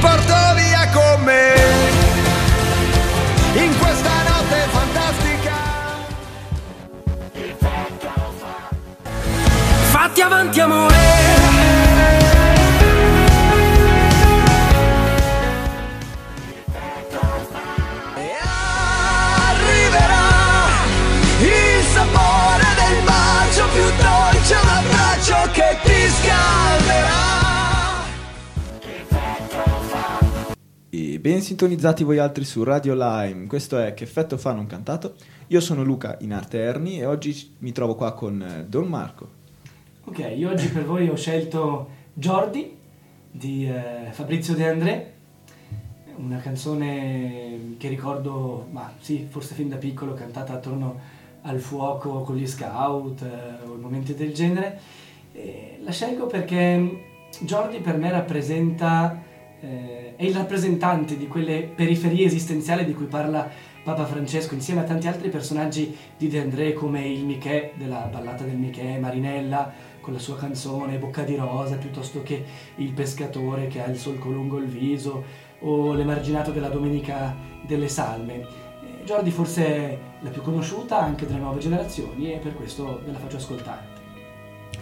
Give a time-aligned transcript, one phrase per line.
[0.00, 1.54] porto via con me
[3.54, 5.54] in questa notte fantastica.
[9.90, 10.99] Fatti avanti amore
[31.20, 35.16] ben sintonizzati voi altri su Radio Lime, questo è Che effetto fa non cantato.
[35.48, 39.28] Io sono Luca in arte Erni e oggi mi trovo qua con eh, Don Marco.
[40.04, 42.74] Ok, io oggi per voi ho scelto Jordi
[43.30, 45.14] di eh, Fabrizio De André,
[46.16, 50.98] una canzone che ricordo, ma sì, forse fin da piccolo, cantata attorno
[51.42, 54.80] al fuoco con gli scout eh, o momenti del genere.
[55.32, 57.04] E la scelgo perché
[57.40, 59.28] Jordi per me rappresenta,
[59.60, 63.48] eh, è il rappresentante di quelle periferie esistenziali di cui parla
[63.82, 68.44] Papa Francesco insieme a tanti altri personaggi di De André come il Michè della ballata
[68.44, 72.44] del Michè, Marinella con la sua canzone Bocca di Rosa, piuttosto che
[72.76, 75.24] il pescatore che ha il solco lungo il viso
[75.60, 77.34] o l'emarginato della Domenica
[77.66, 78.34] delle Salme.
[78.34, 83.12] Eh, Jordi forse è la più conosciuta anche delle nuove generazioni e per questo ve
[83.12, 83.98] la faccio ascoltare.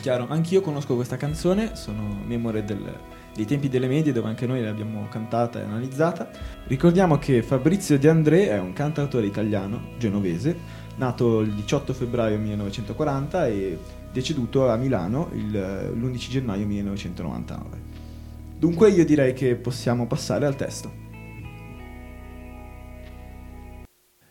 [0.00, 2.98] Chiaro, anch'io conosco questa canzone, sono memore del-
[3.34, 6.30] dei tempi delle medie dove anche noi l'abbiamo cantata e analizzata.
[6.66, 10.56] Ricordiamo che Fabrizio De André è un cantautore italiano, genovese,
[10.96, 13.78] nato il 18 febbraio 1940 e
[14.12, 15.50] deceduto a Milano il-
[15.96, 17.82] l'11 gennaio 1999.
[18.56, 21.02] Dunque io direi che possiamo passare al testo.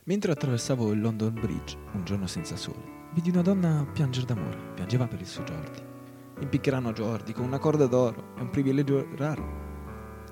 [0.06, 2.82] Mentre attraversavo il London Bridge, un giorno senza sole,
[3.14, 5.93] vidi una donna piangere d'amore, piangeva per il suo Jordi.
[6.44, 9.62] Impiccheranno Jordi con una corda d'oro, è un privilegio raro.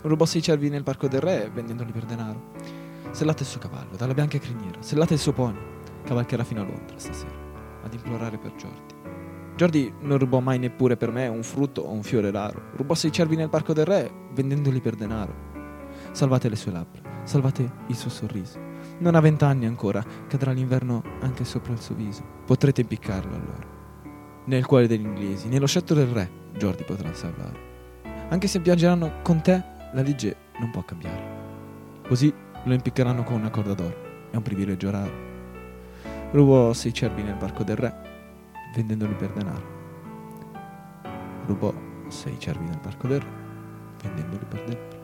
[0.01, 2.51] Rubò sei cervi nel parco del re vendendoli per denaro.
[3.11, 5.57] Sellate il suo cavallo, dalla bianca criniera, sellate il suo pony,
[6.03, 7.31] cavalcherà fino a Londra stasera,
[7.83, 8.93] ad implorare per Jordi.
[9.55, 13.11] Jordi non rubò mai neppure per me un frutto o un fiore raro, rubò sei
[13.13, 15.33] cervi nel parco del re vendendoli per denaro.
[16.11, 18.59] Salvate le sue labbra, salvate il suo sorriso.
[18.97, 22.21] Non ha vent'anni ancora, cadrà l'inverno anche sopra il suo viso.
[22.45, 23.79] Potrete impiccarlo allora.
[24.43, 27.69] Nel cuore degli inglesi, nello scettro del re, Jordi potrà salvare.
[28.29, 29.63] Anche se piangeranno con te,
[29.93, 31.39] la legge non può cambiare.
[32.07, 34.29] Così lo impiccheranno con una corda d'oro.
[34.31, 35.29] È un privilegio raro.
[36.31, 37.93] Rubò sei cervi nel barco del re,
[38.75, 39.79] vendendoli per denaro.
[41.45, 41.73] Rubò
[42.07, 43.27] sei cervi nel barco del re,
[44.01, 45.00] vendendoli per denaro.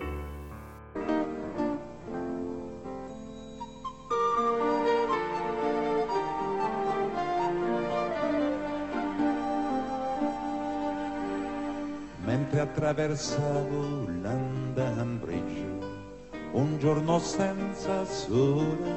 [12.27, 15.63] Mentre attraversavo London Bridge
[16.51, 18.91] un giorno senza sole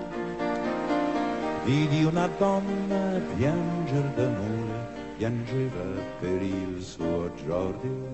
[1.63, 4.79] vidi una donna pianger d'amore
[5.17, 5.85] piangeva
[6.19, 8.09] per il suo Giorgio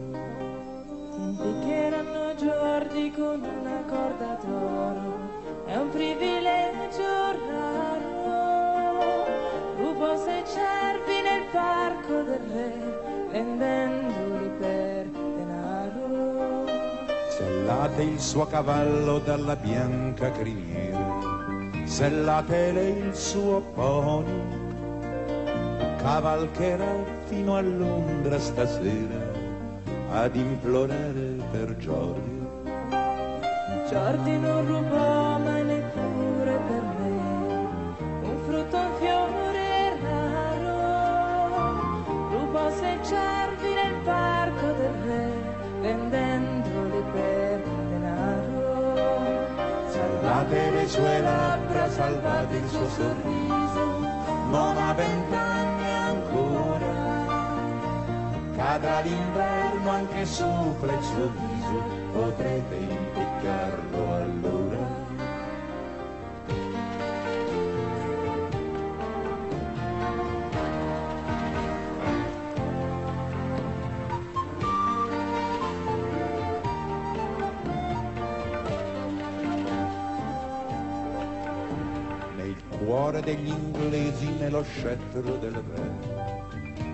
[1.16, 9.24] Impiccheranno Giordi con una corda d'oro, è un privilegio raro.
[9.78, 14.15] Rubo sei cervi nel parco del re, vendendoli
[17.36, 24.64] sellate il suo cavallo dalla bianca criniera sellatele il suo pony
[25.98, 26.94] cavalcherà
[27.26, 29.34] fino a Londra stasera
[30.12, 32.62] ad implorare per Giorgio.
[33.88, 35.15] Giordi non rubò
[50.44, 53.98] Le sue labbra, salvate il suo sorriso,
[54.50, 56.92] non ha vent'anni ancora.
[58.54, 61.82] Cadrà l'inverno anche sopra il suo viso,
[62.12, 63.75] potrete impiccarlo
[82.86, 85.90] cuore degli inglesi, nello scettro del re,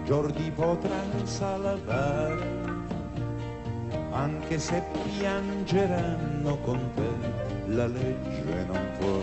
[0.05, 2.41] Giordi potrà salvare,
[4.11, 4.83] anche se
[5.19, 9.21] piangeranno con te, la legge non può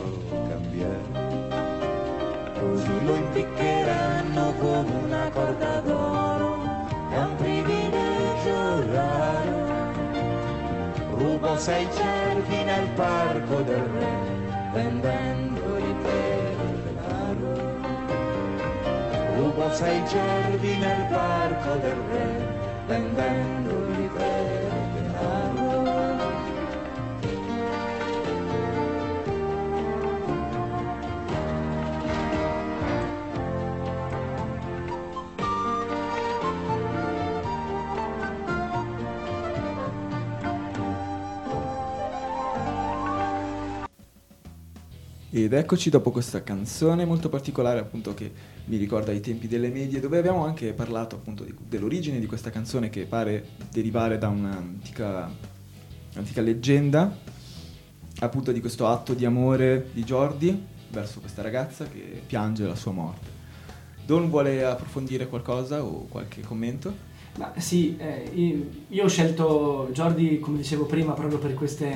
[0.47, 1.37] cambiare.
[2.59, 6.57] Così lo impiccheranno con una corda d'oro,
[7.09, 9.67] è un privilegio raro.
[11.17, 15.68] Rubo sei cervi nel parco del re, vendendoli
[19.71, 22.47] sei cervi nel parco del re,
[22.87, 24.48] vendendoli per
[45.43, 48.31] Ed eccoci dopo questa canzone molto particolare appunto che
[48.65, 52.49] mi ricorda i tempi delle medie dove abbiamo anche parlato appunto di- dell'origine di questa
[52.49, 55.31] canzone che pare derivare da un'antica
[56.15, 57.15] antica leggenda
[58.19, 62.91] appunto di questo atto di amore di Jordi verso questa ragazza che piange la sua
[62.91, 63.37] morte.
[64.05, 67.07] Don vuole approfondire qualcosa o qualche commento?
[67.37, 68.29] Ma sì, eh,
[68.89, 71.87] io, ho scelto Jordi, come dicevo prima, proprio per queste,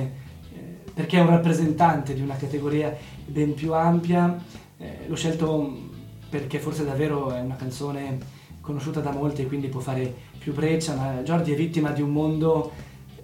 [0.53, 0.59] eh,
[0.93, 4.37] perché è un rappresentante di una categoria ben più ampia.
[4.77, 5.89] Eh, l'ho scelto mh,
[6.29, 8.17] perché forse davvero è una canzone
[8.61, 12.11] conosciuta da molti e quindi può fare più breccia, ma Jordi è vittima di un
[12.11, 12.71] mondo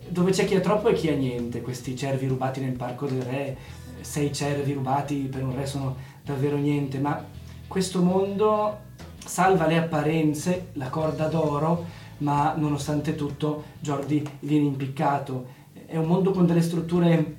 [0.09, 1.61] dove c'è chi ha troppo e chi ha niente.
[1.61, 3.57] Questi cervi rubati nel parco del re, eh,
[4.01, 7.23] sei cervi rubati per un re sono davvero niente, ma
[7.67, 8.87] questo mondo
[9.23, 11.85] salva le apparenze, la corda d'oro,
[12.19, 15.57] ma nonostante tutto Jordi viene impiccato.
[15.85, 17.35] È un mondo con delle strutture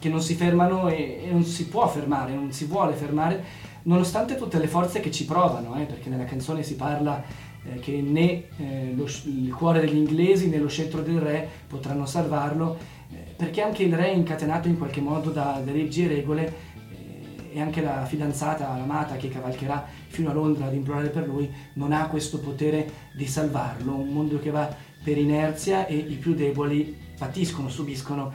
[0.00, 3.44] che non si fermano e, e non si può fermare, non si vuole fermare,
[3.82, 7.22] nonostante tutte le forze che ci provano, eh, perché nella canzone si parla
[7.62, 12.06] eh, che né eh, lo il cuore degli inglesi né lo scettro del re potranno
[12.06, 12.78] salvarlo,
[13.12, 16.54] eh, perché anche il re è incatenato in qualche modo da, da leggi e regole
[16.88, 21.48] eh, e anche la fidanzata, l'amata che cavalcherà fino a Londra ad implorare per lui,
[21.74, 23.94] non ha questo potere di salvarlo.
[23.94, 28.32] Un mondo che va per inerzia e i più deboli patiscono, subiscono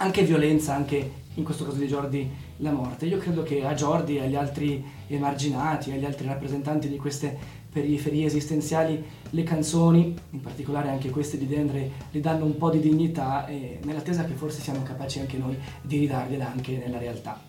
[0.00, 3.06] anche violenza, anche in questo caso di Jordi la morte.
[3.06, 7.36] Io credo che a Jordi agli altri emarginati, agli altri rappresentanti di queste
[7.70, 12.80] periferie esistenziali, le canzoni, in particolare anche queste di Dendre, le danno un po' di
[12.80, 17.40] dignità e nell'attesa che forse siamo capaci anche noi di ridargliela anche nella realtà.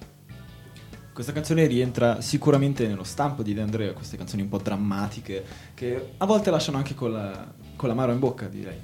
[1.13, 5.43] Questa canzone rientra sicuramente nello stampo di De Andrea, queste canzoni un po' drammatiche
[5.73, 8.77] che a volte lasciano anche con la, con l'amaro in bocca, direi.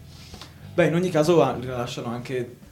[0.73, 2.65] Beh, in ogni caso ah, rilasciano anche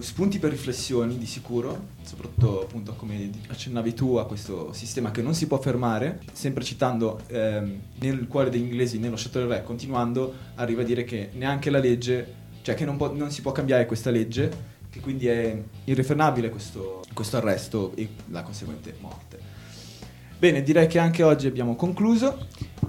[0.00, 5.34] spunti per riflessioni di sicuro, soprattutto appunto come accennavi tu a questo sistema che non
[5.34, 10.82] si può fermare, sempre citando ehm, nel cuore degli inglesi, nello del re, continuando arriva
[10.82, 14.10] a dire che neanche la legge, cioè che non, può- non si può cambiare questa
[14.10, 19.38] legge, che quindi è irrefrenabile questo, questo arresto e la conseguente morte.
[20.38, 22.46] Bene, direi che anche oggi abbiamo concluso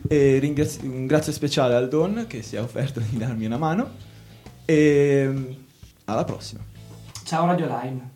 [0.07, 3.91] e ringrazi- un grazie speciale al Don che si è offerto di darmi una mano
[4.65, 5.65] e
[6.07, 6.63] alla prossima.
[7.23, 8.15] Ciao Radio Lime.